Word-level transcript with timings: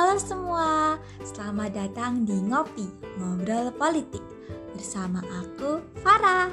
Halo 0.00 0.16
semua, 0.16 0.96
selamat 1.20 1.76
datang 1.76 2.24
di 2.24 2.32
Ngopi, 2.32 2.88
Ngobrol 3.20 3.68
Politik 3.76 4.24
Bersama 4.72 5.20
aku, 5.28 5.76
Farah 6.00 6.48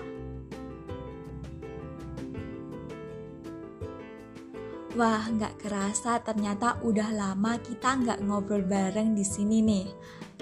Wah, 5.00 5.24
nggak 5.32 5.64
kerasa 5.64 6.20
ternyata 6.20 6.76
udah 6.84 7.08
lama 7.16 7.56
kita 7.64 7.96
nggak 7.96 8.28
ngobrol 8.28 8.68
bareng 8.68 9.16
di 9.16 9.24
sini 9.24 9.64
nih. 9.64 9.88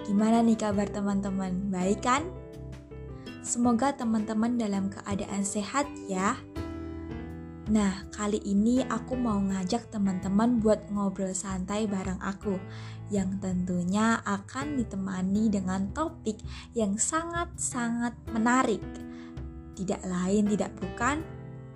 Gimana 0.01 0.41
nih 0.41 0.57
kabar 0.57 0.89
teman-teman? 0.89 1.69
Baik 1.69 2.01
kan? 2.01 2.25
Semoga 3.45 3.93
teman-teman 3.93 4.57
dalam 4.57 4.89
keadaan 4.89 5.45
sehat 5.45 5.85
ya. 6.09 6.41
Nah, 7.65 8.05
kali 8.13 8.37
ini 8.45 8.85
aku 8.85 9.17
mau 9.17 9.41
ngajak 9.41 9.89
teman-teman 9.89 10.61
buat 10.61 10.85
ngobrol 10.93 11.33
santai 11.33 11.89
bareng 11.89 12.21
aku 12.21 12.61
yang 13.09 13.41
tentunya 13.41 14.21
akan 14.21 14.77
ditemani 14.77 15.49
dengan 15.49 15.89
topik 15.89 16.37
yang 16.77 16.93
sangat-sangat 17.01 18.13
menarik. 18.29 18.85
Tidak 19.73 19.97
lain 20.05 20.45
tidak 20.45 20.77
bukan 20.77 21.25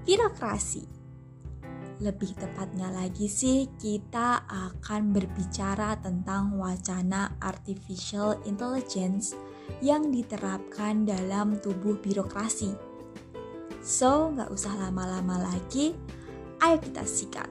birokrasi. 0.06 0.86
Lebih 2.06 2.38
tepatnya 2.38 2.94
lagi 2.94 3.26
sih, 3.26 3.66
kita 3.82 4.46
akan 4.46 5.10
berbicara 5.10 5.98
tentang 5.98 6.54
wacana 6.62 7.34
artificial 7.42 8.38
intelligence 8.46 9.34
yang 9.82 10.14
diterapkan 10.14 11.10
dalam 11.10 11.58
tubuh 11.58 11.98
birokrasi 11.98 12.89
So, 13.80 14.35
nggak 14.35 14.52
usah 14.52 14.75
lama-lama 14.75 15.39
lagi, 15.39 15.95
ayo 16.59 16.77
kita 16.83 17.08
sikat. 17.08 17.47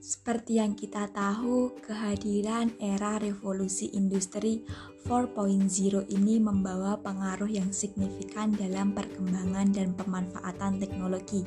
Seperti 0.00 0.56
yang 0.58 0.72
kita 0.74 1.06
tahu, 1.12 1.76
kehadiran 1.84 2.72
era 2.80 3.20
revolusi 3.20 3.92
industri 3.92 4.64
4.0 5.04 5.68
ini 6.10 6.40
membawa 6.40 6.96
pengaruh 6.98 7.46
yang 7.46 7.70
signifikan 7.70 8.50
dalam 8.56 8.96
perkembangan 8.96 9.70
dan 9.70 9.92
pemanfaatan 9.94 10.80
teknologi. 10.80 11.46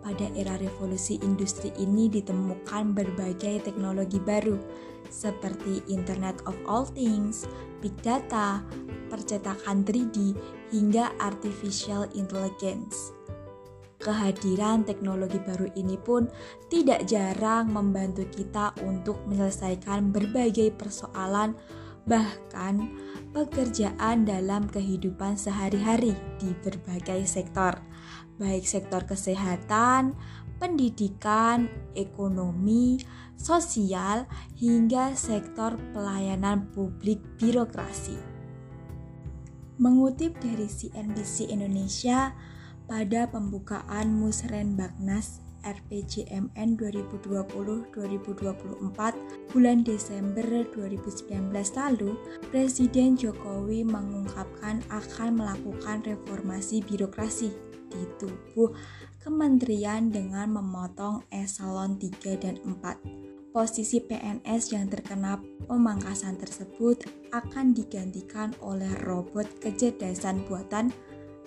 Pada 0.00 0.30
era 0.38 0.54
revolusi 0.56 1.18
industri 1.20 1.74
ini 1.76 2.06
ditemukan 2.08 2.94
berbagai 2.94 3.66
teknologi 3.66 4.22
baru, 4.22 4.56
seperti 5.12 5.84
Internet 5.90 6.44
of 6.48 6.56
All 6.68 6.86
Things, 6.86 7.48
Big 7.84 7.94
Data, 8.00 8.64
percetakan 9.12 9.84
3D, 9.84 10.36
hingga 10.72 11.12
Artificial 11.20 12.08
Intelligence. 12.16 13.14
Kehadiran 14.04 14.84
teknologi 14.84 15.40
baru 15.40 15.64
ini 15.80 15.96
pun 15.96 16.28
tidak 16.68 17.08
jarang 17.08 17.72
membantu 17.72 18.28
kita 18.28 18.76
untuk 18.84 19.16
menyelesaikan 19.24 20.12
berbagai 20.12 20.76
persoalan, 20.76 21.56
bahkan 22.04 22.92
pekerjaan 23.32 24.28
dalam 24.28 24.68
kehidupan 24.68 25.40
sehari-hari 25.40 26.12
di 26.36 26.52
berbagai 26.60 27.24
sektor, 27.24 27.80
baik 28.36 28.68
sektor 28.68 29.08
kesehatan, 29.08 30.12
pendidikan, 30.64 31.68
ekonomi, 31.92 32.96
sosial, 33.36 34.24
hingga 34.56 35.12
sektor 35.12 35.76
pelayanan 35.92 36.72
publik 36.72 37.20
birokrasi. 37.36 38.16
Mengutip 39.76 40.40
dari 40.40 40.64
CNBC 40.64 41.52
Indonesia, 41.52 42.32
pada 42.88 43.28
pembukaan 43.28 44.16
Musren 44.16 44.72
Bagnas 44.72 45.44
RPJMN 45.64 46.76
2020-2024 46.80 49.52
bulan 49.52 49.84
Desember 49.84 50.44
2019 50.72 51.52
lalu, 51.76 52.16
Presiden 52.48 53.20
Jokowi 53.20 53.84
mengungkapkan 53.84 54.80
akan 54.88 55.28
melakukan 55.40 56.04
reformasi 56.04 56.84
birokrasi 56.84 57.74
di 57.94 58.04
tubuh 58.20 58.74
kementerian 59.24 60.12
dengan 60.12 60.52
memotong 60.52 61.24
eselon 61.32 61.96
3 61.96 62.44
dan 62.44 62.60
4 62.60 63.24
posisi 63.56 64.02
PNS 64.02 64.74
yang 64.76 64.90
terkena 64.92 65.40
pemangkasan 65.64 66.36
tersebut 66.36 67.06
akan 67.32 67.72
digantikan 67.72 68.52
oleh 68.60 68.90
robot 69.06 69.46
kecerdasan 69.64 70.44
buatan 70.44 70.92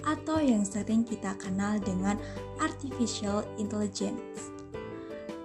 atau 0.08 0.40
yang 0.40 0.64
sering 0.64 1.04
kita 1.04 1.36
kenal 1.36 1.78
dengan 1.84 2.18
artificial 2.64 3.44
intelligence. 3.60 4.56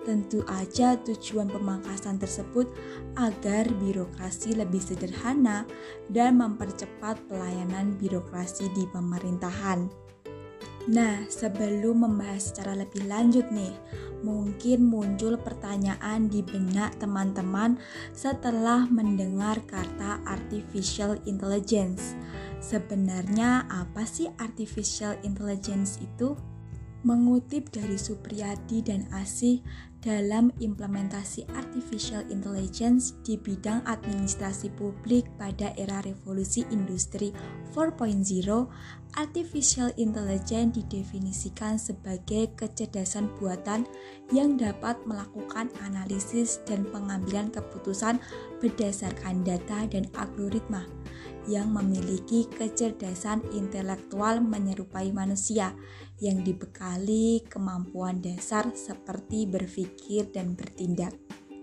Tentu 0.06 0.42
aja 0.50 0.98
tujuan 1.02 1.50
pemangkasan 1.50 2.18
tersebut 2.18 2.70
agar 3.18 3.66
birokrasi 3.82 4.54
lebih 4.54 4.82
sederhana 4.82 5.66
dan 6.10 6.38
mempercepat 6.38 7.18
pelayanan 7.26 7.94
birokrasi 7.98 8.66
di 8.74 8.86
pemerintahan. 8.90 10.01
Nah, 10.90 11.22
sebelum 11.30 12.02
membahas 12.02 12.50
secara 12.50 12.74
lebih 12.74 13.06
lanjut 13.06 13.46
nih, 13.54 13.70
mungkin 14.26 14.82
muncul 14.90 15.38
pertanyaan 15.38 16.26
di 16.26 16.42
benak 16.42 16.98
teman-teman 16.98 17.78
setelah 18.10 18.90
mendengar 18.90 19.62
kata 19.70 20.18
artificial 20.26 21.18
intelligence. 21.26 22.18
Sebenarnya 22.58 23.70
apa 23.70 24.02
sih 24.02 24.26
artificial 24.42 25.18
intelligence 25.22 26.02
itu? 26.02 26.34
Mengutip 27.02 27.74
dari 27.74 27.98
Supriyadi 27.98 28.78
dan 28.86 29.10
Asih 29.10 29.58
dalam 30.02 30.50
implementasi 30.58 31.46
artificial 31.54 32.26
intelligence 32.26 33.14
di 33.22 33.38
bidang 33.38 33.86
administrasi 33.86 34.74
publik 34.74 35.30
pada 35.38 35.70
era 35.78 36.02
revolusi 36.02 36.66
industri 36.74 37.30
4.0, 37.70 38.18
artificial 39.14 39.94
intelligence 39.94 40.74
didefinisikan 40.74 41.78
sebagai 41.78 42.50
kecerdasan 42.58 43.30
buatan 43.38 43.86
yang 44.34 44.58
dapat 44.58 44.98
melakukan 45.06 45.70
analisis 45.86 46.58
dan 46.66 46.82
pengambilan 46.90 47.54
keputusan 47.54 48.18
berdasarkan 48.58 49.46
data 49.46 49.86
dan 49.86 50.10
algoritma 50.18 50.82
yang 51.50 51.70
memiliki 51.74 52.46
kecerdasan 52.54 53.42
intelektual 53.50 54.38
menyerupai 54.38 55.10
manusia 55.10 55.74
yang 56.22 56.46
dibekali 56.46 57.42
kemampuan 57.50 58.22
dasar 58.22 58.70
seperti 58.70 59.50
berpikir 59.50 60.30
dan 60.30 60.54
bertindak. 60.54 61.18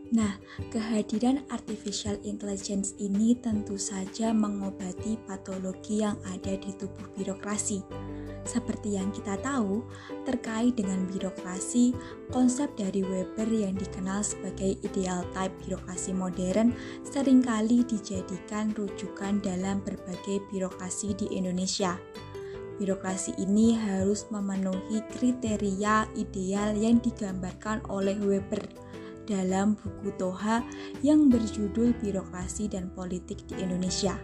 Nah, 0.10 0.42
kehadiran 0.74 1.46
artificial 1.54 2.18
intelligence 2.26 2.98
ini 2.98 3.38
tentu 3.38 3.78
saja 3.78 4.34
mengobati 4.34 5.22
patologi 5.30 6.02
yang 6.02 6.18
ada 6.34 6.58
di 6.58 6.74
tubuh 6.76 7.14
birokrasi. 7.14 7.86
Seperti 8.42 8.98
yang 8.98 9.14
kita 9.14 9.38
tahu, 9.46 9.86
terkait 10.26 10.74
dengan 10.74 11.06
birokrasi, 11.06 11.94
konsep 12.34 12.74
dari 12.74 13.06
Weber 13.06 13.46
yang 13.54 13.78
dikenal 13.78 14.26
sebagai 14.26 14.82
ideal 14.82 15.22
type 15.38 15.54
birokrasi 15.62 16.18
modern 16.18 16.74
sering 17.06 17.46
kali 17.46 17.86
dijadikan 17.86 18.74
rujukan 18.74 19.38
dalam 19.46 19.86
berbagai 19.86 20.42
birokrasi 20.50 21.14
di 21.14 21.38
Indonesia. 21.38 22.02
Birokrasi 22.80 23.36
ini 23.36 23.76
harus 23.76 24.32
memenuhi 24.32 25.04
kriteria 25.12 26.08
ideal 26.16 26.72
yang 26.80 27.04
digambarkan 27.04 27.84
oleh 27.92 28.16
Weber 28.24 28.72
dalam 29.28 29.76
buku 29.76 30.16
Toha 30.16 30.64
yang 31.04 31.28
berjudul 31.28 31.92
Birokrasi 32.00 32.72
dan 32.72 32.88
Politik 32.96 33.44
di 33.52 33.60
Indonesia. 33.60 34.16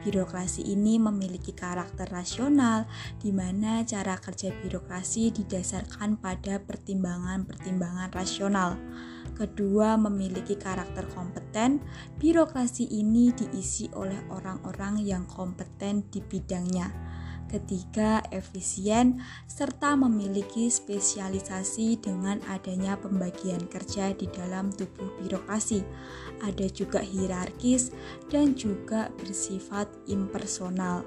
Birokrasi 0.00 0.72
ini 0.72 0.96
memiliki 0.96 1.52
karakter 1.52 2.08
rasional, 2.08 2.88
di 3.20 3.28
mana 3.28 3.84
cara 3.84 4.16
kerja 4.16 4.50
birokrasi 4.50 5.28
didasarkan 5.30 6.16
pada 6.16 6.64
pertimbangan-pertimbangan 6.64 8.08
rasional. 8.08 8.80
Kedua, 9.36 10.00
memiliki 10.00 10.56
karakter 10.56 11.06
kompeten. 11.12 11.84
Birokrasi 12.16 12.88
ini 12.88 13.36
diisi 13.36 13.86
oleh 13.92 14.32
orang-orang 14.32 14.96
yang 15.04 15.28
kompeten 15.28 16.08
di 16.08 16.24
bidangnya 16.24 17.20
Ketiga, 17.52 18.24
efisien 18.32 19.20
serta 19.44 19.92
memiliki 19.92 20.72
spesialisasi 20.72 22.00
dengan 22.00 22.40
adanya 22.48 22.96
pembagian 22.96 23.68
kerja 23.68 24.16
di 24.16 24.24
dalam 24.32 24.72
tubuh 24.72 25.20
birokrasi. 25.20 25.84
Ada 26.40 26.72
juga 26.72 27.04
hierarkis 27.04 27.92
dan 28.32 28.56
juga 28.56 29.12
bersifat 29.20 29.84
impersonal. 30.08 31.04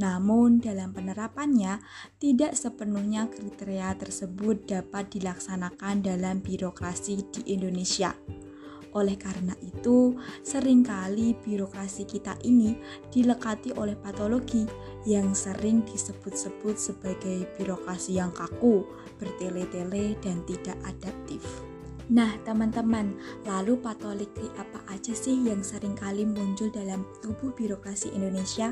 Namun, 0.00 0.64
dalam 0.64 0.96
penerapannya, 0.96 1.78
tidak 2.16 2.56
sepenuhnya 2.56 3.28
kriteria 3.28 3.94
tersebut 4.00 4.64
dapat 4.64 5.12
dilaksanakan 5.12 6.00
dalam 6.00 6.40
birokrasi 6.40 7.20
di 7.30 7.52
Indonesia. 7.52 8.16
Oleh 8.94 9.18
karena 9.18 9.58
itu, 9.58 10.14
sering 10.46 10.86
kali 10.86 11.34
birokrasi 11.42 12.06
kita 12.06 12.38
ini 12.46 12.78
dilekati 13.10 13.74
oleh 13.74 13.98
patologi 13.98 14.62
yang 15.02 15.34
sering 15.34 15.82
disebut-sebut 15.82 16.78
sebagai 16.78 17.50
birokrasi 17.58 18.22
yang 18.22 18.30
kaku, 18.30 18.86
bertele-tele, 19.18 20.14
dan 20.22 20.38
tidak 20.46 20.78
adaptif. 20.86 21.42
Nah, 22.06 22.38
teman-teman, 22.46 23.16
lalu 23.42 23.80
patologi 23.82 24.46
apa 24.60 24.78
aja 24.92 25.10
sih 25.10 25.42
yang 25.42 25.64
sering 25.66 25.98
kali 25.98 26.22
muncul 26.22 26.70
dalam 26.70 27.02
tubuh 27.18 27.50
birokrasi 27.56 28.14
Indonesia? 28.14 28.70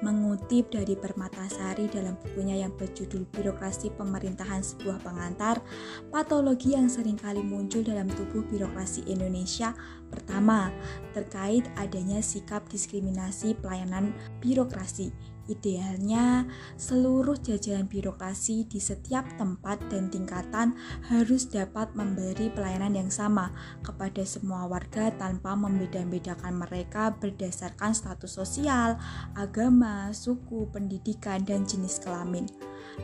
Mengutip 0.00 0.72
dari 0.72 0.96
Permatasari 0.96 1.88
dalam 1.88 2.16
bukunya 2.20 2.60
yang 2.64 2.72
berjudul 2.76 3.28
Birokrasi 3.32 3.92
Pemerintahan 3.94 4.64
Sebuah 4.64 5.00
Pengantar, 5.04 5.60
patologi 6.08 6.76
yang 6.76 6.88
sering 6.88 7.20
kali 7.20 7.44
muncul 7.44 7.84
dalam 7.84 8.08
tubuh 8.08 8.44
birokrasi 8.48 9.04
Indonesia 9.08 9.76
pertama, 10.08 10.72
terkait 11.12 11.64
adanya 11.78 12.18
sikap 12.24 12.66
diskriminasi 12.68 13.54
pelayanan 13.60 14.12
birokrasi 14.42 15.12
Idealnya, 15.50 16.46
seluruh 16.78 17.34
jajaran 17.42 17.90
birokrasi 17.90 18.70
di 18.70 18.78
setiap 18.78 19.26
tempat 19.34 19.82
dan 19.90 20.06
tingkatan 20.06 20.78
harus 21.10 21.50
dapat 21.50 21.90
memberi 21.98 22.54
pelayanan 22.54 22.94
yang 22.94 23.10
sama 23.10 23.50
kepada 23.82 24.22
semua 24.22 24.70
warga 24.70 25.10
tanpa 25.10 25.58
membeda-bedakan 25.58 26.54
mereka 26.54 27.18
berdasarkan 27.18 27.90
status 27.90 28.30
sosial, 28.30 28.94
agama, 29.34 30.14
suku, 30.14 30.70
pendidikan, 30.70 31.42
dan 31.42 31.66
jenis 31.66 31.98
kelamin. 31.98 32.46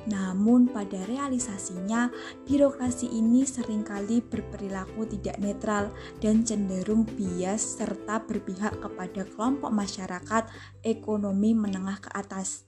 Namun 0.06 0.70
pada 0.70 1.02
realisasinya, 1.08 2.12
birokrasi 2.44 3.11
ini 3.11 3.43
sering 3.49 3.82
kali 3.82 4.23
berperilaku 4.23 5.08
tidak 5.08 5.37
netral 5.40 5.90
dan 6.20 6.44
cenderung 6.46 7.05
bias 7.05 7.78
serta 7.81 8.23
berpihak 8.25 8.78
kepada 8.78 9.25
kelompok 9.26 9.70
masyarakat 9.73 10.49
ekonomi 10.84 11.56
menengah 11.56 11.99
ke 12.00 12.11
atas. 12.12 12.67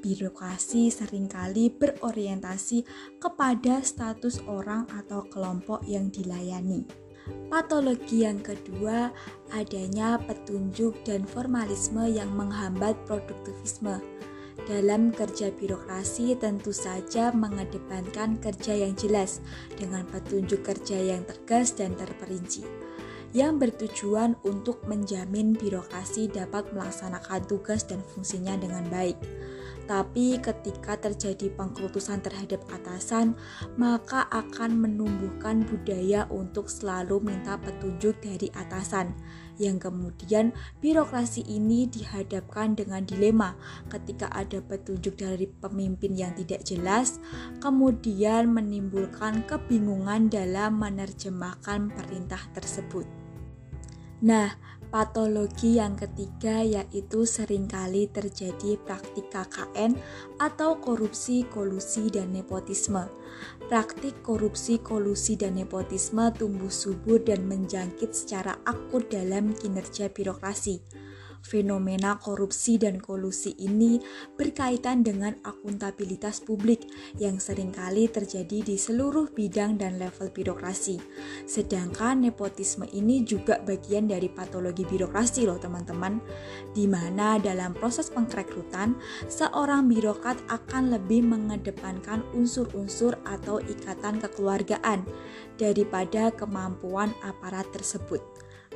Birokrasi 0.00 0.88
sering 0.88 1.28
kali 1.28 1.68
berorientasi 1.68 2.88
kepada 3.20 3.84
status 3.84 4.40
orang 4.48 4.88
atau 4.88 5.28
kelompok 5.28 5.84
yang 5.84 6.08
dilayani. 6.08 6.88
Patologi 7.52 8.24
yang 8.24 8.40
kedua, 8.40 9.12
adanya 9.52 10.16
petunjuk 10.24 11.04
dan 11.04 11.28
formalisme 11.28 12.06
yang 12.08 12.32
menghambat 12.32 12.96
produktivisme. 13.04 14.00
Dalam 14.68 15.10
kerja 15.10 15.50
birokrasi 15.50 16.38
tentu 16.38 16.70
saja 16.70 17.34
mengedepankan 17.34 18.38
kerja 18.38 18.76
yang 18.86 18.94
jelas 18.94 19.42
dengan 19.74 20.06
petunjuk 20.06 20.62
kerja 20.62 20.98
yang 21.00 21.26
tegas 21.26 21.74
dan 21.74 21.96
terperinci 21.98 22.62
yang 23.30 23.62
bertujuan 23.62 24.34
untuk 24.42 24.82
menjamin 24.90 25.54
birokrasi 25.54 26.26
dapat 26.26 26.66
melaksanakan 26.74 27.46
tugas 27.46 27.86
dan 27.86 28.02
fungsinya 28.02 28.58
dengan 28.58 28.82
baik. 28.90 29.14
Tapi 29.90 30.38
ketika 30.38 30.94
terjadi 30.94 31.50
pengkultusan 31.58 32.22
terhadap 32.22 32.62
atasan, 32.70 33.34
maka 33.74 34.22
akan 34.30 34.78
menumbuhkan 34.78 35.66
budaya 35.66 36.30
untuk 36.30 36.70
selalu 36.70 37.18
minta 37.18 37.58
petunjuk 37.58 38.14
dari 38.22 38.54
atasan. 38.54 39.10
Yang 39.60 39.92
kemudian 39.92 40.56
birokrasi 40.80 41.44
ini 41.44 41.84
dihadapkan 41.84 42.72
dengan 42.72 43.04
dilema 43.04 43.52
ketika 43.92 44.32
ada 44.32 44.64
petunjuk 44.64 45.20
dari 45.20 45.52
pemimpin 45.60 46.16
yang 46.16 46.32
tidak 46.32 46.64
jelas, 46.64 47.20
kemudian 47.60 48.48
menimbulkan 48.56 49.44
kebingungan 49.44 50.32
dalam 50.32 50.80
menerjemahkan 50.80 51.92
perintah 51.92 52.40
tersebut. 52.56 53.04
Nah, 54.24 54.56
Patologi 54.90 55.78
yang 55.78 55.94
ketiga 55.94 56.66
yaitu 56.66 57.22
sering 57.22 57.70
kali 57.70 58.10
terjadi 58.10 58.74
praktik 58.82 59.30
KKN 59.30 59.94
atau 60.42 60.82
korupsi, 60.82 61.46
kolusi, 61.46 62.10
dan 62.10 62.34
nepotisme. 62.34 63.06
Praktik 63.70 64.18
korupsi, 64.26 64.82
kolusi, 64.82 65.38
dan 65.38 65.54
nepotisme 65.62 66.34
tumbuh 66.34 66.74
subur 66.74 67.22
dan 67.22 67.46
menjangkit 67.46 68.10
secara 68.10 68.58
akut 68.66 69.06
dalam 69.06 69.54
kinerja 69.54 70.10
birokrasi. 70.10 70.82
Fenomena 71.40 72.20
korupsi 72.20 72.76
dan 72.76 73.00
kolusi 73.00 73.56
ini 73.56 73.96
berkaitan 74.36 75.00
dengan 75.00 75.32
akuntabilitas 75.40 76.44
publik 76.44 76.84
yang 77.16 77.40
sering 77.40 77.72
kali 77.72 78.12
terjadi 78.12 78.60
di 78.60 78.76
seluruh 78.76 79.32
bidang 79.32 79.80
dan 79.80 79.96
level 79.96 80.28
birokrasi. 80.28 81.00
Sedangkan 81.48 82.22
nepotisme 82.28 82.84
ini 82.92 83.24
juga 83.24 83.56
bagian 83.64 84.04
dari 84.04 84.28
patologi 84.28 84.84
birokrasi 84.84 85.48
loh 85.48 85.56
teman-teman, 85.56 86.20
di 86.76 86.84
mana 86.84 87.40
dalam 87.40 87.72
proses 87.72 88.12
pengrekrutan, 88.12 88.94
seorang 89.26 89.88
birokrat 89.88 90.36
akan 90.52 90.92
lebih 90.92 91.24
mengedepankan 91.24 92.20
unsur-unsur 92.36 93.16
atau 93.24 93.64
ikatan 93.64 94.20
kekeluargaan 94.20 95.08
daripada 95.56 96.28
kemampuan 96.36 97.16
aparat 97.24 97.64
tersebut. 97.72 98.20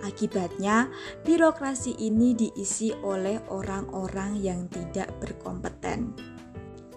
Akibatnya, 0.02 0.90
birokrasi 1.22 1.94
ini 2.02 2.34
diisi 2.34 2.90
oleh 2.90 3.38
orang-orang 3.46 4.42
yang 4.42 4.66
tidak 4.66 5.12
berkompeten. 5.22 6.10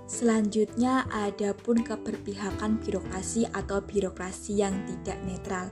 Selanjutnya, 0.08 1.04
ada 1.12 1.52
pun 1.52 1.84
keberpihakan 1.84 2.80
birokrasi 2.80 3.44
atau 3.52 3.84
birokrasi 3.84 4.64
yang 4.64 4.74
tidak 4.88 5.20
netral. 5.28 5.68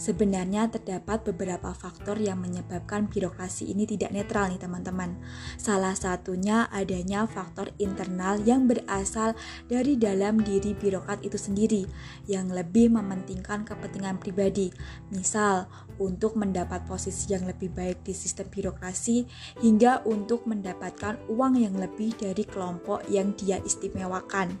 Sebenarnya 0.00 0.72
terdapat 0.72 1.28
beberapa 1.28 1.76
faktor 1.76 2.16
yang 2.16 2.40
menyebabkan 2.40 3.04
birokrasi 3.12 3.68
ini 3.68 3.84
tidak 3.84 4.16
netral 4.16 4.48
nih 4.48 4.56
teman-teman. 4.56 5.20
Salah 5.60 5.92
satunya 5.92 6.64
adanya 6.72 7.28
faktor 7.28 7.68
internal 7.76 8.40
yang 8.40 8.64
berasal 8.64 9.36
dari 9.68 10.00
dalam 10.00 10.40
diri 10.40 10.72
birokrat 10.72 11.20
itu 11.20 11.36
sendiri 11.36 11.84
yang 12.24 12.48
lebih 12.48 12.88
mementingkan 12.88 13.68
kepentingan 13.68 14.16
pribadi. 14.16 14.72
Misal, 15.12 15.68
untuk 16.00 16.32
mendapat 16.32 16.88
posisi 16.88 17.36
yang 17.36 17.44
lebih 17.44 17.68
baik 17.68 18.00
di 18.00 18.16
sistem 18.16 18.48
birokrasi 18.48 19.28
hingga 19.60 20.00
untuk 20.08 20.48
mendapatkan 20.48 21.20
uang 21.28 21.60
yang 21.60 21.76
lebih 21.76 22.16
dari 22.16 22.48
kelompok 22.48 23.04
yang 23.12 23.36
dia 23.36 23.60
istimewakan. 23.60 24.56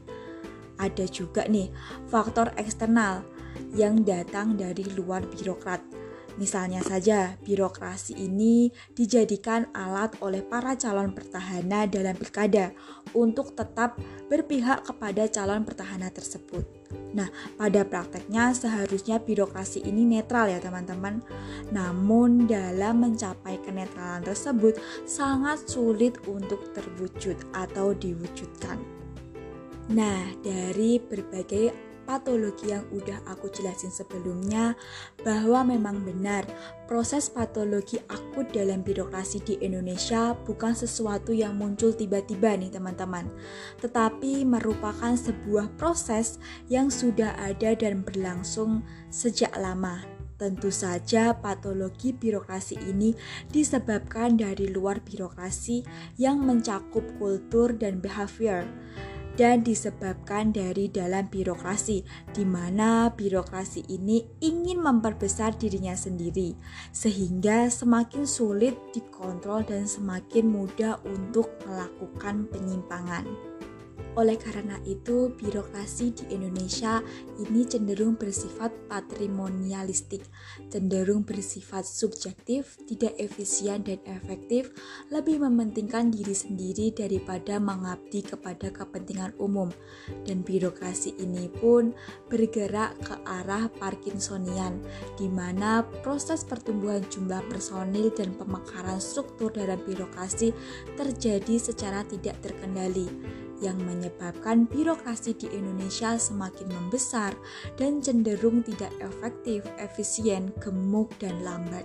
Ada 0.76 1.08
juga 1.08 1.48
nih 1.48 1.72
faktor 2.12 2.52
eksternal 2.60 3.24
yang 3.74 4.02
datang 4.02 4.58
dari 4.58 4.84
luar 4.96 5.24
birokrat. 5.26 5.82
Misalnya 6.40 6.80
saja, 6.80 7.36
birokrasi 7.44 8.16
ini 8.16 8.72
dijadikan 8.96 9.68
alat 9.76 10.16
oleh 10.24 10.40
para 10.40 10.72
calon 10.78 11.12
pertahanan 11.12 11.90
dalam 11.90 12.16
pilkada 12.16 12.72
untuk 13.12 13.52
tetap 13.52 13.98
berpihak 14.30 14.86
kepada 14.86 15.26
calon 15.28 15.66
pertahanan 15.66 16.08
tersebut. 16.08 16.64
Nah, 17.10 17.26
pada 17.58 17.82
prakteknya 17.82 18.54
seharusnya 18.54 19.18
birokrasi 19.18 19.82
ini 19.82 20.06
netral 20.06 20.48
ya 20.48 20.62
teman-teman. 20.62 21.20
Namun 21.74 22.46
dalam 22.46 23.02
mencapai 23.02 23.58
kenetralan 23.66 24.22
tersebut 24.22 24.78
sangat 25.04 25.66
sulit 25.66 26.16
untuk 26.30 26.70
terwujud 26.70 27.36
atau 27.52 27.92
diwujudkan. 27.92 28.78
Nah, 29.90 30.22
dari 30.38 31.02
berbagai 31.02 31.89
patologi 32.10 32.74
yang 32.74 32.82
udah 32.90 33.22
aku 33.30 33.46
jelasin 33.54 33.94
sebelumnya 33.94 34.74
bahwa 35.22 35.62
memang 35.62 36.02
benar 36.02 36.42
proses 36.90 37.30
patologi 37.30 38.02
akut 38.10 38.50
dalam 38.50 38.82
birokrasi 38.82 39.38
di 39.46 39.54
Indonesia 39.62 40.34
bukan 40.42 40.74
sesuatu 40.74 41.30
yang 41.30 41.54
muncul 41.54 41.94
tiba-tiba 41.94 42.58
nih 42.58 42.74
teman-teman. 42.74 43.30
Tetapi 43.78 44.42
merupakan 44.42 45.14
sebuah 45.14 45.70
proses 45.78 46.42
yang 46.66 46.90
sudah 46.90 47.38
ada 47.38 47.78
dan 47.78 48.02
berlangsung 48.02 48.82
sejak 49.14 49.54
lama. 49.54 50.02
Tentu 50.34 50.74
saja 50.74 51.36
patologi 51.36 52.10
birokrasi 52.10 52.74
ini 52.90 53.14
disebabkan 53.54 54.34
dari 54.34 54.66
luar 54.66 54.98
birokrasi 54.98 55.86
yang 56.18 56.42
mencakup 56.42 57.06
kultur 57.22 57.70
dan 57.76 58.02
behavior 58.02 58.66
dan 59.40 59.64
disebabkan 59.64 60.52
dari 60.52 60.92
dalam 60.92 61.24
birokrasi, 61.32 62.04
di 62.28 62.44
mana 62.44 63.08
birokrasi 63.08 63.88
ini 63.88 64.20
ingin 64.44 64.84
memperbesar 64.84 65.56
dirinya 65.56 65.96
sendiri, 65.96 66.52
sehingga 66.92 67.72
semakin 67.72 68.28
sulit 68.28 68.76
dikontrol 68.92 69.64
dan 69.64 69.88
semakin 69.88 70.44
mudah 70.44 71.00
untuk 71.08 71.48
melakukan 71.64 72.52
penyimpangan. 72.52 73.24
Oleh 74.18 74.34
karena 74.34 74.74
itu, 74.82 75.30
birokrasi 75.38 76.10
di 76.10 76.24
Indonesia 76.34 76.98
ini 77.38 77.62
cenderung 77.62 78.18
bersifat 78.18 78.74
patrimonialistik, 78.90 80.26
cenderung 80.66 81.22
bersifat 81.22 81.86
subjektif, 81.86 82.74
tidak 82.90 83.14
efisien 83.22 83.86
dan 83.86 84.02
efektif, 84.10 84.74
lebih 85.14 85.38
mementingkan 85.46 86.10
diri 86.10 86.34
sendiri 86.34 86.90
daripada 86.90 87.62
mengabdi 87.62 88.26
kepada 88.26 88.74
kepentingan 88.74 89.30
umum. 89.38 89.70
Dan 90.26 90.42
birokrasi 90.42 91.14
ini 91.22 91.46
pun 91.46 91.94
bergerak 92.26 92.98
ke 93.06 93.14
arah 93.22 93.70
Parkinsonian, 93.78 94.82
di 95.14 95.30
mana 95.30 95.86
proses 96.02 96.42
pertumbuhan 96.42 97.06
jumlah 97.06 97.46
personil 97.46 98.10
dan 98.10 98.34
pemekaran 98.34 98.98
struktur 98.98 99.54
dalam 99.54 99.78
birokrasi 99.86 100.50
terjadi 100.98 101.62
secara 101.62 102.02
tidak 102.10 102.42
terkendali 102.42 103.06
yang 103.60 103.76
menyebabkan 104.00 104.64
birokrasi 104.64 105.36
di 105.36 105.52
Indonesia 105.52 106.16
semakin 106.16 106.72
membesar 106.72 107.36
dan 107.76 108.00
cenderung 108.00 108.64
tidak 108.64 108.88
efektif, 109.04 109.60
efisien, 109.76 110.48
gemuk, 110.64 111.12
dan 111.20 111.36
lamban. 111.44 111.84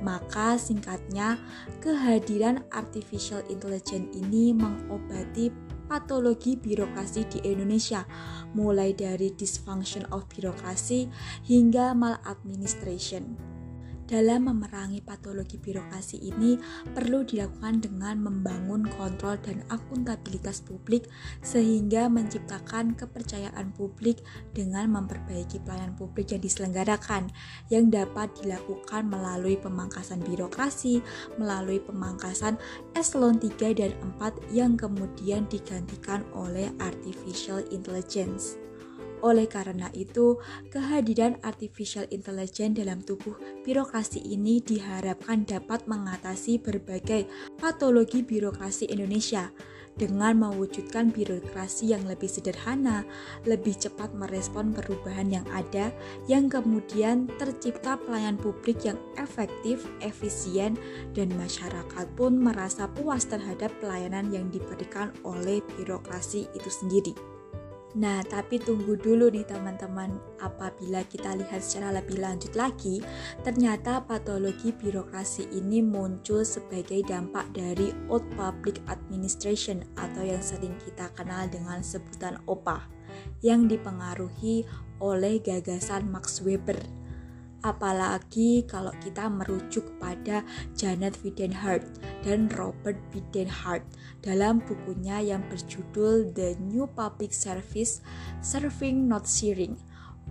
Maka 0.00 0.56
singkatnya, 0.56 1.36
kehadiran 1.84 2.64
artificial 2.72 3.44
intelligence 3.52 4.10
ini 4.16 4.50
mengobati 4.56 5.52
patologi 5.86 6.56
birokrasi 6.56 7.28
di 7.28 7.38
Indonesia, 7.44 8.08
mulai 8.56 8.96
dari 8.96 9.28
dysfunction 9.36 10.08
of 10.08 10.24
birokrasi 10.32 11.06
hingga 11.44 11.92
maladministration. 11.92 13.51
Dalam 14.12 14.44
memerangi 14.44 15.00
patologi 15.00 15.56
birokrasi 15.56 16.20
ini 16.20 16.60
perlu 16.92 17.24
dilakukan 17.24 17.80
dengan 17.80 18.20
membangun 18.20 18.84
kontrol 18.84 19.40
dan 19.40 19.64
akuntabilitas 19.72 20.60
publik 20.60 21.08
sehingga 21.40 22.12
menciptakan 22.12 22.92
kepercayaan 22.92 23.72
publik 23.72 24.20
dengan 24.52 24.92
memperbaiki 24.92 25.64
pelayanan 25.64 25.96
publik 25.96 26.28
yang 26.28 26.44
diselenggarakan 26.44 27.32
yang 27.72 27.88
dapat 27.88 28.28
dilakukan 28.36 29.08
melalui 29.08 29.56
pemangkasan 29.56 30.20
birokrasi, 30.20 31.00
melalui 31.40 31.80
pemangkasan 31.80 32.60
eselon 32.92 33.40
3 33.40 33.80
dan 33.80 33.96
4 34.20 34.52
yang 34.52 34.76
kemudian 34.76 35.48
digantikan 35.48 36.20
oleh 36.36 36.68
artificial 36.84 37.64
intelligence. 37.72 38.61
Oleh 39.22 39.46
karena 39.46 39.86
itu, 39.94 40.42
kehadiran 40.74 41.38
artificial 41.46 42.10
intelligence 42.10 42.74
dalam 42.74 43.06
tubuh 43.06 43.38
birokrasi 43.62 44.18
ini 44.18 44.58
diharapkan 44.58 45.46
dapat 45.46 45.86
mengatasi 45.86 46.58
berbagai 46.58 47.30
patologi 47.62 48.26
birokrasi 48.26 48.90
Indonesia 48.90 49.54
dengan 49.92 50.40
mewujudkan 50.40 51.12
birokrasi 51.12 51.92
yang 51.92 52.08
lebih 52.08 52.28
sederhana, 52.28 53.04
lebih 53.44 53.76
cepat 53.76 54.16
merespon 54.16 54.72
perubahan 54.72 55.28
yang 55.28 55.46
ada, 55.52 55.92
yang 56.26 56.48
kemudian 56.48 57.28
tercipta 57.36 58.00
pelayanan 58.00 58.40
publik 58.40 58.80
yang 58.88 58.96
efektif, 59.20 59.84
efisien, 60.00 60.80
dan 61.12 61.28
masyarakat 61.36 62.06
pun 62.16 62.40
merasa 62.40 62.88
puas 62.88 63.28
terhadap 63.28 63.70
pelayanan 63.84 64.32
yang 64.32 64.48
diberikan 64.48 65.12
oleh 65.22 65.60
birokrasi 65.76 66.48
itu 66.56 66.70
sendiri. 66.72 67.31
Nah, 67.92 68.24
tapi 68.24 68.56
tunggu 68.56 68.96
dulu 68.96 69.28
nih 69.28 69.44
teman-teman. 69.44 70.16
Apabila 70.40 71.04
kita 71.04 71.36
lihat 71.36 71.60
secara 71.60 72.00
lebih 72.00 72.24
lanjut 72.24 72.56
lagi, 72.56 73.04
ternyata 73.44 74.00
patologi 74.00 74.72
birokrasi 74.72 75.52
ini 75.52 75.84
muncul 75.84 76.40
sebagai 76.40 77.04
dampak 77.04 77.52
dari 77.52 77.92
Old 78.08 78.24
Public 78.32 78.80
Administration 78.88 79.84
atau 80.00 80.24
yang 80.24 80.40
sering 80.40 80.72
kita 80.80 81.12
kenal 81.12 81.44
dengan 81.52 81.84
sebutan 81.84 82.40
OPA 82.48 82.80
yang 83.44 83.68
dipengaruhi 83.68 84.64
oleh 85.04 85.36
gagasan 85.42 86.08
Max 86.08 86.40
Weber 86.40 87.01
apalagi 87.62 88.66
kalau 88.66 88.90
kita 88.98 89.30
merujuk 89.30 89.86
pada 90.02 90.42
Janet 90.74 91.14
Widenhart 91.22 91.86
dan 92.26 92.50
Robert 92.58 92.98
Widenhart 93.14 93.86
dalam 94.20 94.58
bukunya 94.62 95.22
yang 95.22 95.42
berjudul 95.46 96.34
The 96.34 96.58
New 96.58 96.90
Public 96.90 97.30
Service 97.30 98.02
Serving 98.42 99.06
Not 99.06 99.30
Sharing. 99.30 99.78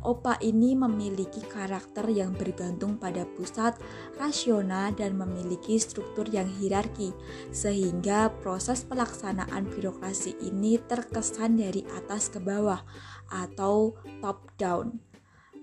Opa 0.01 0.33
ini 0.41 0.73
memiliki 0.73 1.45
karakter 1.45 2.09
yang 2.09 2.33
bergantung 2.33 2.97
pada 2.97 3.21
pusat, 3.37 3.77
rasional, 4.17 4.97
dan 4.97 5.13
memiliki 5.13 5.77
struktur 5.77 6.25
yang 6.25 6.49
hierarki, 6.49 7.13
sehingga 7.53 8.33
proses 8.41 8.81
pelaksanaan 8.81 9.69
birokrasi 9.69 10.41
ini 10.41 10.81
terkesan 10.81 11.61
dari 11.61 11.85
atas 11.93 12.33
ke 12.33 12.41
bawah 12.41 12.81
atau 13.29 13.93
top-down. 14.25 15.10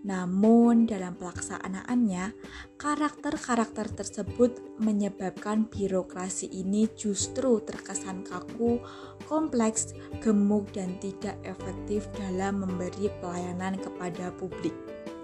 Namun, 0.06 0.86
dalam 0.86 1.18
pelaksanaannya, 1.18 2.30
karakter-karakter 2.78 3.90
tersebut 3.90 4.78
menyebabkan 4.78 5.66
birokrasi 5.66 6.46
ini 6.54 6.86
justru 6.94 7.58
terkesan 7.58 8.22
kaku, 8.22 8.78
kompleks, 9.26 9.98
gemuk, 10.22 10.70
dan 10.70 10.94
tidak 11.02 11.34
efektif 11.42 12.06
dalam 12.14 12.62
memberi 12.62 13.10
pelayanan 13.18 13.74
kepada 13.82 14.30
publik. 14.38 14.74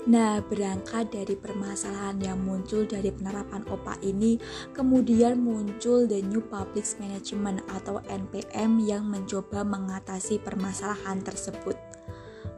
Nah, 0.04 0.42
berangkat 0.44 1.16
dari 1.16 1.32
permasalahan 1.32 2.20
yang 2.20 2.36
muncul 2.44 2.84
dari 2.84 3.08
penerapan 3.08 3.64
OPA 3.72 3.96
ini, 4.04 4.36
kemudian 4.76 5.40
muncul 5.40 6.04
The 6.04 6.20
New 6.20 6.44
Public 6.44 6.84
Management 7.00 7.64
atau 7.72 8.04
NPM 8.04 8.84
yang 8.84 9.08
mencoba 9.08 9.64
mengatasi 9.64 10.44
permasalahan 10.44 11.24
tersebut. 11.24 11.93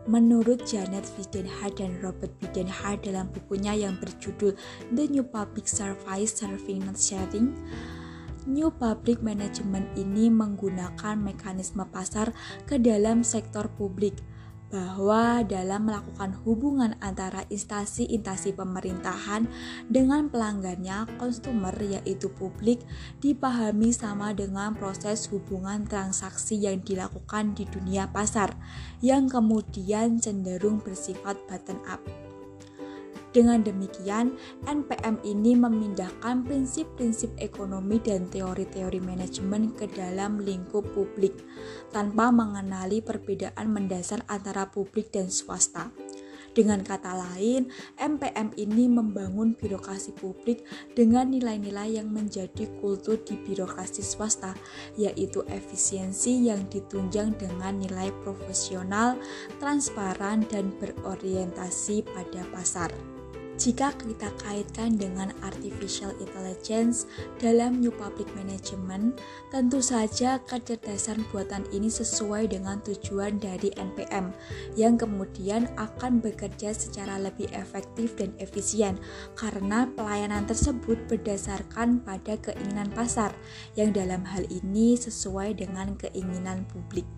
Menurut 0.06 0.62
Janet 0.62 1.02
Widenhart 1.18 1.82
dan 1.82 1.98
Robert 1.98 2.30
Widenhart 2.38 3.02
dalam 3.02 3.26
bukunya 3.34 3.74
yang 3.74 3.98
berjudul 3.98 4.54
The 4.94 5.04
New 5.10 5.26
Public 5.26 5.66
Service 5.66 6.38
Serving 6.38 6.86
Not 6.86 6.94
Sharing, 6.94 7.50
New 8.46 8.70
Public 8.70 9.18
Management 9.26 9.90
ini 9.98 10.30
menggunakan 10.30 11.18
mekanisme 11.18 11.82
pasar 11.90 12.30
ke 12.70 12.78
dalam 12.78 13.26
sektor 13.26 13.66
publik 13.66 14.14
bahwa 14.68 15.46
dalam 15.46 15.86
melakukan 15.86 16.34
hubungan 16.42 16.98
antara 16.98 17.46
instansi-instansi 17.46 18.58
pemerintahan 18.58 19.46
dengan 19.86 20.26
pelanggannya, 20.26 21.06
konsumer 21.16 21.74
yaitu 21.78 22.26
publik, 22.34 22.82
dipahami 23.22 23.94
sama 23.94 24.34
dengan 24.34 24.74
proses 24.74 25.30
hubungan 25.30 25.86
transaksi 25.86 26.58
yang 26.58 26.82
dilakukan 26.82 27.54
di 27.54 27.64
dunia 27.70 28.10
pasar, 28.10 28.58
yang 28.98 29.30
kemudian 29.30 30.18
cenderung 30.18 30.82
bersifat 30.82 31.38
button 31.46 31.78
up. 31.86 32.25
Dengan 33.36 33.60
demikian, 33.60 34.32
NPM 34.64 35.20
ini 35.20 35.52
memindahkan 35.52 36.48
prinsip-prinsip 36.48 37.36
ekonomi 37.36 38.00
dan 38.00 38.32
teori-teori 38.32 38.96
manajemen 39.04 39.76
ke 39.76 39.84
dalam 39.92 40.40
lingkup 40.40 40.88
publik 40.96 41.36
tanpa 41.92 42.32
mengenali 42.32 43.04
perbedaan 43.04 43.68
mendasar 43.68 44.24
antara 44.32 44.72
publik 44.72 45.12
dan 45.12 45.28
swasta. 45.28 45.92
Dengan 46.56 46.80
kata 46.80 47.12
lain, 47.12 47.68
MPM 48.00 48.56
ini 48.56 48.88
membangun 48.88 49.52
birokrasi 49.52 50.16
publik 50.16 50.64
dengan 50.96 51.28
nilai-nilai 51.28 52.00
yang 52.00 52.08
menjadi 52.08 52.64
kultur 52.80 53.20
di 53.20 53.36
birokrasi 53.36 54.00
swasta, 54.00 54.56
yaitu 54.96 55.44
efisiensi 55.52 56.48
yang 56.48 56.64
ditunjang 56.72 57.36
dengan 57.36 57.76
nilai 57.84 58.08
profesional, 58.24 59.20
transparan, 59.60 60.48
dan 60.48 60.72
berorientasi 60.80 62.00
pada 62.08 62.40
pasar. 62.48 63.15
Jika 63.56 63.88
kita 63.96 64.28
kaitkan 64.44 65.00
dengan 65.00 65.32
artificial 65.40 66.12
intelligence 66.20 67.08
dalam 67.40 67.80
New 67.80 67.88
Public 67.88 68.28
Management, 68.36 69.16
tentu 69.48 69.80
saja 69.80 70.36
kecerdasan 70.44 71.24
buatan 71.32 71.64
ini 71.72 71.88
sesuai 71.88 72.52
dengan 72.52 72.84
tujuan 72.84 73.40
dari 73.40 73.72
NPM 73.72 74.36
yang 74.76 75.00
kemudian 75.00 75.72
akan 75.80 76.20
bekerja 76.20 76.76
secara 76.76 77.16
lebih 77.16 77.48
efektif 77.56 78.12
dan 78.20 78.36
efisien 78.36 79.00
karena 79.40 79.88
pelayanan 79.96 80.44
tersebut 80.44 81.00
berdasarkan 81.08 82.04
pada 82.04 82.36
keinginan 82.36 82.92
pasar 82.92 83.32
yang 83.72 83.88
dalam 83.88 84.20
hal 84.28 84.44
ini 84.52 85.00
sesuai 85.00 85.56
dengan 85.56 85.96
keinginan 85.96 86.68
publik. 86.68 87.08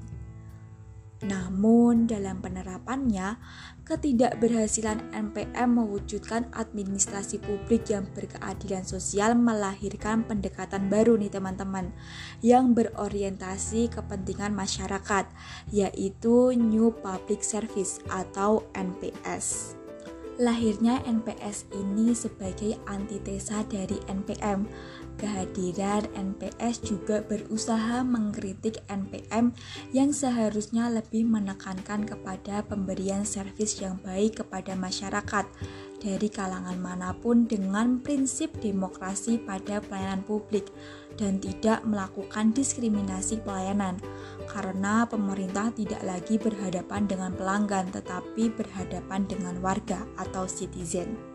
Namun, 1.18 2.06
dalam 2.06 2.38
penerapannya, 2.38 3.42
ketidakberhasilan 3.82 5.10
NPM 5.10 5.82
mewujudkan 5.82 6.46
administrasi 6.54 7.42
publik 7.42 7.90
yang 7.90 8.06
berkeadilan 8.14 8.86
sosial 8.86 9.34
melahirkan 9.34 10.22
pendekatan 10.22 10.86
baru 10.86 11.18
nih 11.18 11.34
teman-teman 11.34 11.90
yang 12.38 12.70
berorientasi 12.70 13.90
kepentingan 13.90 14.54
masyarakat 14.54 15.26
yaitu 15.74 16.54
New 16.54 16.94
Public 17.02 17.42
Service 17.42 17.98
atau 18.06 18.62
NPS. 18.78 19.74
Lahirnya 20.38 21.02
NPS 21.02 21.66
ini 21.74 22.14
sebagai 22.14 22.78
antitesa 22.86 23.66
dari 23.66 23.98
NPM. 24.06 24.70
Kehadiran 25.18 26.06
NPS 26.14 26.86
juga 26.86 27.26
berusaha 27.26 28.06
mengkritik 28.06 28.78
NPM 28.86 29.50
yang 29.90 30.14
seharusnya 30.14 30.86
lebih 30.86 31.26
menekankan 31.26 32.06
kepada 32.06 32.62
pemberian 32.62 33.26
servis 33.26 33.82
yang 33.82 33.98
baik 34.06 34.38
kepada 34.38 34.78
masyarakat 34.78 35.42
dari 35.98 36.30
kalangan 36.30 36.78
mana 36.78 37.10
pun 37.18 37.50
dengan 37.50 37.98
prinsip 37.98 38.54
demokrasi 38.62 39.42
pada 39.42 39.82
pelayanan 39.82 40.22
publik 40.22 40.70
dan 41.18 41.42
tidak 41.42 41.82
melakukan 41.82 42.54
diskriminasi 42.54 43.42
pelayanan 43.42 43.98
karena 44.46 45.02
pemerintah 45.10 45.74
tidak 45.74 45.98
lagi 46.06 46.38
berhadapan 46.38 47.10
dengan 47.10 47.34
pelanggan 47.34 47.90
tetapi 47.90 48.54
berhadapan 48.54 49.26
dengan 49.26 49.58
warga 49.58 50.06
atau 50.14 50.46
citizen. 50.46 51.27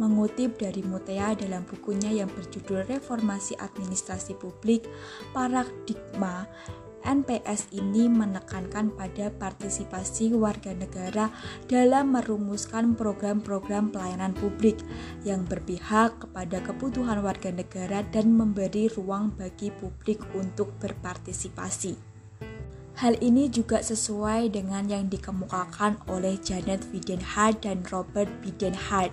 Mengutip 0.00 0.56
dari 0.56 0.80
Mutea 0.80 1.36
dalam 1.36 1.68
bukunya 1.68 2.08
yang 2.24 2.32
berjudul 2.32 2.88
Reformasi 2.88 3.52
Administrasi 3.60 4.32
Publik, 4.32 4.88
Paradigma 5.36 6.48
NPS 7.04 7.72
ini 7.72 8.08
menekankan 8.08 8.92
pada 8.92 9.32
partisipasi 9.32 10.36
warga 10.36 10.72
negara 10.76 11.32
dalam 11.68 12.12
merumuskan 12.12 12.92
program-program 12.96 13.92
pelayanan 13.92 14.36
publik 14.36 14.80
yang 15.24 15.44
berpihak 15.48 16.16
kepada 16.20 16.60
kebutuhan 16.60 17.24
warga 17.24 17.48
negara 17.52 18.04
dan 18.12 18.36
memberi 18.36 18.88
ruang 18.92 19.32
bagi 19.36 19.72
publik 19.72 20.20
untuk 20.36 20.76
berpartisipasi. 20.80 22.09
Hal 23.00 23.16
ini 23.24 23.48
juga 23.48 23.80
sesuai 23.80 24.52
dengan 24.52 24.84
yang 24.84 25.08
dikemukakan 25.08 26.04
oleh 26.12 26.36
Janet 26.36 26.84
Widenhart 26.92 27.64
dan 27.64 27.80
Robert 27.88 28.28
Widenhart 28.44 29.08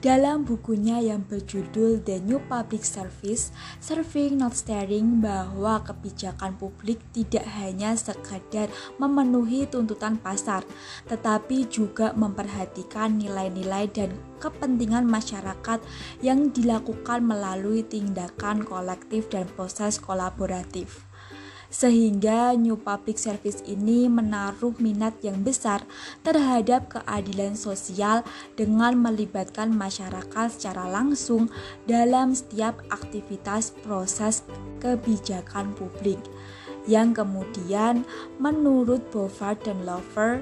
dalam 0.00 0.48
bukunya 0.48 1.04
yang 1.04 1.20
berjudul 1.28 2.00
The 2.00 2.24
New 2.24 2.40
Public 2.48 2.80
Service, 2.80 3.52
Serving 3.76 4.40
Not 4.40 4.56
Staring 4.56 5.20
bahwa 5.20 5.84
kebijakan 5.84 6.56
publik 6.56 6.96
tidak 7.12 7.44
hanya 7.60 7.92
sekadar 7.92 8.72
memenuhi 8.96 9.68
tuntutan 9.68 10.16
pasar, 10.16 10.64
tetapi 11.04 11.68
juga 11.68 12.16
memperhatikan 12.16 13.20
nilai-nilai 13.20 13.84
dan 13.92 14.16
kepentingan 14.40 15.04
masyarakat 15.04 15.84
yang 16.24 16.48
dilakukan 16.56 17.20
melalui 17.20 17.84
tindakan 17.84 18.64
kolektif 18.64 19.28
dan 19.28 19.44
proses 19.52 20.00
kolaboratif 20.00 21.05
sehingga 21.68 22.54
New 22.54 22.78
Public 22.78 23.18
Service 23.18 23.62
ini 23.66 24.06
menaruh 24.06 24.74
minat 24.78 25.18
yang 25.22 25.42
besar 25.42 25.82
terhadap 26.22 26.90
keadilan 26.92 27.58
sosial 27.58 28.22
dengan 28.54 28.96
melibatkan 28.98 29.74
masyarakat 29.74 30.46
secara 30.52 30.86
langsung 30.88 31.50
dalam 31.84 32.32
setiap 32.32 32.80
aktivitas 32.90 33.74
proses 33.84 34.46
kebijakan 34.78 35.74
publik. 35.74 36.18
Yang 36.86 37.22
kemudian 37.22 38.06
menurut 38.38 39.02
Bovard 39.10 39.58
dan 39.66 39.82
Lover 39.82 40.38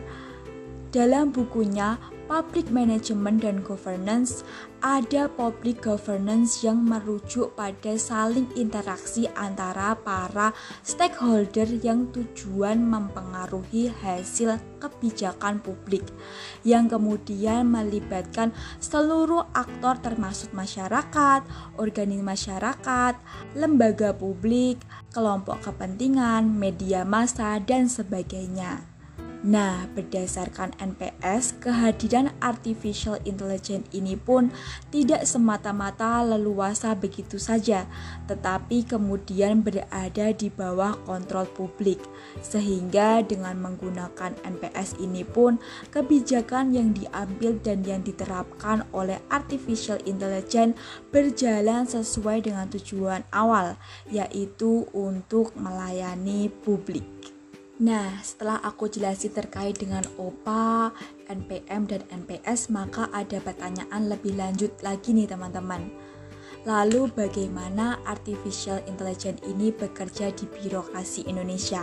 dalam 0.93 1.35
bukunya 1.35 1.99
public 2.29 2.69
management 2.69 3.43
dan 3.45 3.65
governance, 3.65 4.45
ada 4.85 5.29
public 5.33 5.81
governance 5.81 6.61
yang 6.61 6.85
merujuk 6.85 7.57
pada 7.57 7.97
saling 7.97 8.49
interaksi 8.55 9.25
antara 9.33 9.97
para 9.97 10.53
stakeholder 10.85 11.69
yang 11.81 12.13
tujuan 12.13 12.85
mempengaruhi 12.85 13.89
hasil 14.05 14.61
kebijakan 14.81 15.65
publik 15.65 16.05
yang 16.69 16.85
kemudian 16.85 17.65
melibatkan 17.65 18.53
seluruh 18.77 19.49
aktor 19.57 19.97
termasuk 20.05 20.53
masyarakat, 20.53 21.41
organisasi 21.81 22.45
masyarakat, 22.45 23.15
lembaga 23.55 24.13
publik, 24.13 24.81
kelompok 25.15 25.63
kepentingan, 25.65 26.49
media 26.49 27.07
massa, 27.07 27.57
dan 27.63 27.87
sebagainya. 27.87 28.94
Nah, 29.45 29.85
berdasarkan 29.93 30.73
NPS, 30.81 31.61
kehadiran 31.61 32.33
artificial 32.41 33.21
intelligence 33.29 33.85
ini 33.93 34.17
pun 34.17 34.49
tidak 34.89 35.29
semata-mata 35.29 36.25
leluasa 36.25 36.97
begitu 36.97 37.37
saja, 37.37 37.85
tetapi 38.25 38.89
kemudian 38.89 39.61
berada 39.61 40.33
di 40.33 40.49
bawah 40.49 40.97
kontrol 41.05 41.45
publik. 41.45 42.01
Sehingga 42.41 43.21
dengan 43.21 43.61
menggunakan 43.61 44.33
NPS 44.49 44.97
ini 45.05 45.29
pun 45.29 45.61
kebijakan 45.93 46.73
yang 46.73 46.97
diambil 46.97 47.61
dan 47.61 47.85
yang 47.85 48.01
diterapkan 48.01 48.89
oleh 48.97 49.21
artificial 49.29 50.01
intelligence 50.09 50.73
berjalan 51.13 51.85
sesuai 51.85 52.49
dengan 52.49 52.73
tujuan 52.73 53.29
awal, 53.29 53.77
yaitu 54.09 54.89
untuk 54.97 55.53
melayani 55.53 56.49
publik. 56.65 57.34
Nah, 57.75 58.23
setelah 58.23 58.63
aku 58.63 58.87
jelasin 58.87 59.35
terkait 59.35 59.75
dengan 59.75 60.07
OPA, 60.15 60.95
NPM, 61.27 61.91
dan 61.91 62.07
NPS, 62.07 62.71
maka 62.71 63.11
ada 63.11 63.43
pertanyaan 63.43 64.07
lebih 64.07 64.39
lanjut 64.39 64.71
lagi 64.87 65.11
nih 65.11 65.27
teman-teman. 65.27 65.91
Lalu 66.63 67.11
bagaimana 67.11 67.99
artificial 68.07 68.79
intelligence 68.87 69.43
ini 69.43 69.75
bekerja 69.75 70.31
di 70.31 70.47
birokrasi 70.47 71.27
Indonesia? 71.27 71.83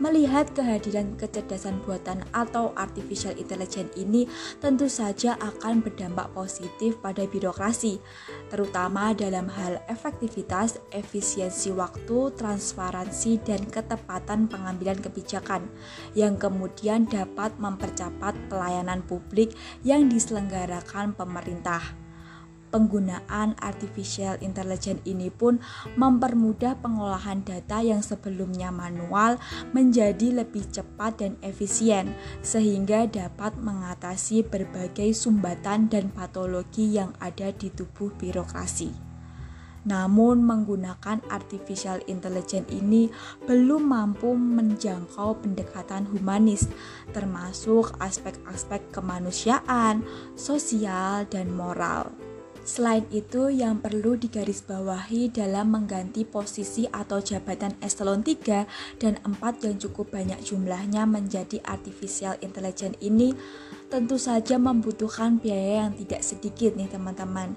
Melihat 0.00 0.48
kehadiran 0.56 1.12
kecerdasan 1.20 1.84
buatan 1.84 2.24
atau 2.32 2.72
artificial 2.72 3.36
intelligence 3.36 3.92
ini 4.00 4.24
tentu 4.56 4.88
saja 4.88 5.36
akan 5.36 5.84
berdampak 5.84 6.32
positif 6.32 6.96
pada 7.04 7.28
birokrasi, 7.28 8.00
terutama 8.48 9.12
dalam 9.12 9.52
hal 9.52 9.76
efektivitas, 9.92 10.80
efisiensi 10.88 11.68
waktu, 11.76 12.32
transparansi, 12.32 13.44
dan 13.44 13.60
ketepatan 13.68 14.48
pengambilan 14.48 14.96
kebijakan 15.04 15.68
yang 16.16 16.40
kemudian 16.40 17.04
dapat 17.04 17.52
mempercepat 17.60 18.32
pelayanan 18.48 19.04
publik 19.04 19.52
yang 19.84 20.08
diselenggarakan 20.08 21.12
pemerintah. 21.12 21.99
Penggunaan 22.70 23.58
artificial 23.58 24.38
intelligence 24.38 25.02
ini 25.02 25.26
pun 25.26 25.58
mempermudah 25.98 26.78
pengolahan 26.78 27.42
data 27.42 27.82
yang 27.82 27.98
sebelumnya 27.98 28.70
manual 28.70 29.42
menjadi 29.74 30.46
lebih 30.46 30.70
cepat 30.70 31.18
dan 31.18 31.34
efisien, 31.42 32.14
sehingga 32.46 33.10
dapat 33.10 33.58
mengatasi 33.58 34.46
berbagai 34.46 35.10
sumbatan 35.18 35.90
dan 35.90 36.14
patologi 36.14 36.94
yang 36.94 37.10
ada 37.18 37.50
di 37.50 37.74
tubuh 37.74 38.14
birokrasi. 38.14 39.10
Namun, 39.80 40.44
menggunakan 40.44 41.24
artificial 41.32 42.04
intelligence 42.04 42.68
ini 42.68 43.08
belum 43.48 43.88
mampu 43.88 44.36
menjangkau 44.36 45.40
pendekatan 45.40 46.04
humanis, 46.12 46.68
termasuk 47.16 47.96
aspek-aspek 47.96 48.92
kemanusiaan, 48.92 50.04
sosial, 50.36 51.24
dan 51.32 51.48
moral. 51.56 52.12
Selain 52.60 53.08
itu, 53.08 53.48
yang 53.48 53.80
perlu 53.80 54.20
digarisbawahi 54.20 55.32
dalam 55.32 55.72
mengganti 55.72 56.28
posisi 56.28 56.84
atau 56.84 57.18
jabatan 57.18 57.72
eselon 57.80 58.20
3 58.20 59.00
dan 59.00 59.16
4 59.24 59.64
yang 59.64 59.76
cukup 59.80 60.12
banyak 60.12 60.38
jumlahnya 60.44 61.08
menjadi 61.08 61.58
artificial 61.64 62.36
intelligence 62.44 63.00
ini 63.00 63.32
tentu 63.88 64.20
saja 64.20 64.60
membutuhkan 64.60 65.40
biaya 65.40 65.88
yang 65.88 65.92
tidak 65.98 66.22
sedikit 66.22 66.76
nih 66.76 66.86
teman-teman. 66.92 67.56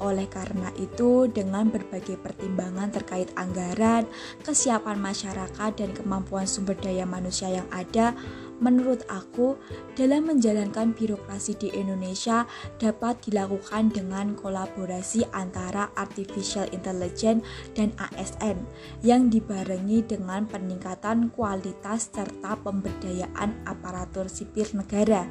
Oleh 0.00 0.24
karena 0.32 0.72
itu, 0.80 1.28
dengan 1.28 1.68
berbagai 1.68 2.16
pertimbangan 2.18 2.88
terkait 2.88 3.28
anggaran, 3.36 4.08
kesiapan 4.40 4.96
masyarakat, 4.96 5.70
dan 5.76 5.90
kemampuan 5.92 6.48
sumber 6.48 6.72
daya 6.80 7.04
manusia 7.04 7.52
yang 7.52 7.68
ada, 7.68 8.16
menurut 8.60 9.02
aku, 9.08 9.56
dalam 9.96 10.28
menjalankan 10.28 10.92
birokrasi 10.92 11.56
di 11.56 11.68
Indonesia 11.72 12.44
dapat 12.76 13.24
dilakukan 13.26 13.92
dengan 13.92 14.36
kolaborasi 14.36 15.24
antara 15.32 15.88
artificial 15.96 16.68
intelligence 16.70 17.44
dan 17.72 17.90
ASN 17.96 18.60
yang 19.00 19.32
dibarengi 19.32 20.04
dengan 20.04 20.44
peningkatan 20.44 21.32
kualitas 21.32 22.12
serta 22.12 22.56
pemberdayaan 22.60 23.64
aparatur 23.64 24.28
sipil 24.28 24.68
negara, 24.76 25.24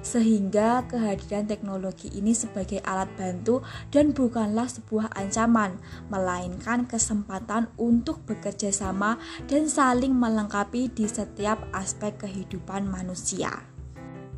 sehingga 0.00 0.86
kehadiran 0.86 1.50
teknologi 1.50 2.10
ini 2.14 2.32
sebagai 2.32 2.78
alat 2.86 3.10
bantu 3.18 3.62
dan 3.90 4.14
bukanlah 4.14 4.70
sebuah 4.70 5.10
ancaman, 5.18 5.78
melainkan 6.08 6.86
kesempatan 6.86 7.66
untuk 7.76 8.22
bekerja 8.24 8.70
sama 8.70 9.18
dan 9.50 9.66
saling 9.66 10.14
melengkapi 10.14 10.88
di 10.92 11.06
setiap 11.10 11.58
aspek 11.74 12.14
kehidupan 12.20 12.75
kehidupan 12.76 12.92
manusia. 12.92 13.75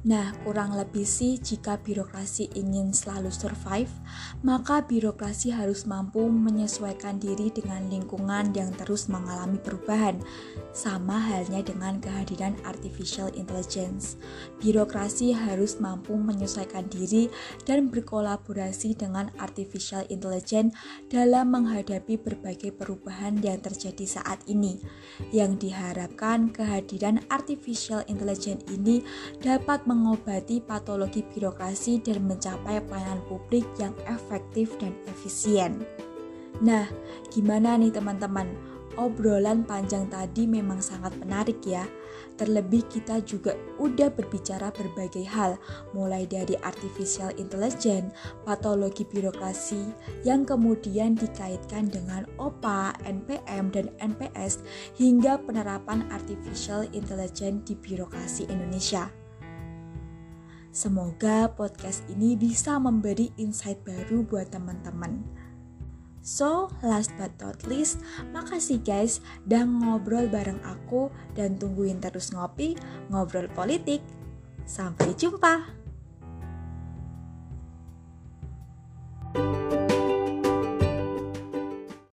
Nah, 0.08 0.32
kurang 0.40 0.72
lebih 0.72 1.04
sih 1.04 1.36
jika 1.36 1.76
birokrasi 1.84 2.48
ingin 2.56 2.96
selalu 2.96 3.28
survive, 3.28 3.92
maka 4.40 4.80
birokrasi 4.80 5.52
harus 5.52 5.84
mampu 5.84 6.24
menyesuaikan 6.32 7.20
diri 7.20 7.52
dengan 7.52 7.84
lingkungan 7.92 8.56
yang 8.56 8.72
terus 8.72 9.12
mengalami 9.12 9.60
perubahan. 9.60 10.16
Sama 10.72 11.20
halnya 11.20 11.60
dengan 11.60 12.00
kehadiran 12.00 12.56
artificial 12.64 13.28
intelligence. 13.36 14.16
Birokrasi 14.56 15.36
harus 15.36 15.76
mampu 15.76 16.16
menyesuaikan 16.16 16.88
diri 16.88 17.28
dan 17.68 17.92
berkolaborasi 17.92 18.96
dengan 18.96 19.28
artificial 19.36 20.08
intelligence 20.08 20.72
dalam 21.12 21.52
menghadapi 21.52 22.16
berbagai 22.16 22.72
perubahan 22.72 23.44
yang 23.44 23.60
terjadi 23.60 24.08
saat 24.08 24.40
ini. 24.48 24.80
Yang 25.36 25.68
diharapkan 25.68 26.48
kehadiran 26.48 27.20
artificial 27.28 28.00
intelligence 28.08 28.64
ini 28.72 29.04
dapat 29.44 29.84
mengobati 29.98 30.62
patologi 30.62 31.26
birokrasi 31.26 31.98
dan 31.98 32.22
mencapai 32.22 32.78
pelayanan 32.86 33.18
publik 33.26 33.66
yang 33.82 33.92
efektif 34.06 34.78
dan 34.78 34.94
efisien. 35.10 35.82
Nah, 36.62 36.86
gimana 37.34 37.74
nih 37.74 37.90
teman-teman? 37.90 38.78
Obrolan 38.98 39.62
panjang 39.62 40.10
tadi 40.10 40.50
memang 40.50 40.82
sangat 40.82 41.14
menarik 41.22 41.62
ya. 41.62 41.86
Terlebih 42.34 42.86
kita 42.90 43.22
juga 43.22 43.54
udah 43.78 44.10
berbicara 44.10 44.74
berbagai 44.74 45.22
hal, 45.22 45.54
mulai 45.94 46.26
dari 46.26 46.58
artificial 46.66 47.30
intelligence, 47.38 48.10
patologi 48.42 49.06
birokrasi, 49.06 49.86
yang 50.26 50.42
kemudian 50.42 51.14
dikaitkan 51.14 51.90
dengan 51.90 52.26
OPA, 52.42 52.94
NPM, 53.06 53.70
dan 53.70 53.86
NPS, 54.02 54.66
hingga 54.98 55.38
penerapan 55.46 56.02
artificial 56.10 56.82
intelligence 56.90 57.70
di 57.70 57.74
birokrasi 57.78 58.50
Indonesia. 58.50 59.27
Semoga 60.78 61.50
podcast 61.58 62.06
ini 62.06 62.38
bisa 62.38 62.78
memberi 62.78 63.34
insight 63.34 63.82
baru 63.82 64.22
buat 64.22 64.54
teman-teman. 64.54 65.26
So, 66.22 66.70
last 66.86 67.10
but 67.18 67.34
not 67.42 67.66
least, 67.66 67.98
makasih 68.30 68.78
guys 68.86 69.18
udah 69.50 69.66
ngobrol 69.66 70.30
bareng 70.30 70.62
aku 70.62 71.10
dan 71.34 71.58
tungguin 71.58 71.98
terus 71.98 72.30
ngopi, 72.30 72.78
ngobrol 73.10 73.50
politik. 73.58 74.06
Sampai 74.70 75.18
jumpa! 75.18 75.74
thank 79.34 79.72
you 79.74 79.77